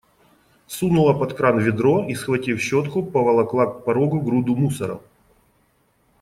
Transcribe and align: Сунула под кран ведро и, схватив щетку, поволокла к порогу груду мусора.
Сунула 0.67 1.13
под 1.13 1.33
кран 1.37 1.59
ведро 1.59 2.05
и, 2.09 2.15
схватив 2.15 2.59
щетку, 2.61 3.03
поволокла 3.11 3.65
к 3.67 3.85
порогу 3.85 4.19
груду 4.19 4.55
мусора. 4.55 4.99